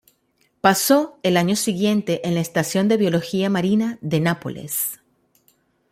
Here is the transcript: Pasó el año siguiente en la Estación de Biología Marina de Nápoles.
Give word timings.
Pasó 0.61 1.19
el 1.21 1.37
año 1.37 1.55
siguiente 1.55 2.27
en 2.27 2.33
la 2.33 2.41
Estación 2.41 2.87
de 2.87 2.97
Biología 2.97 3.51
Marina 3.51 3.99
de 4.01 4.19
Nápoles. 4.19 4.99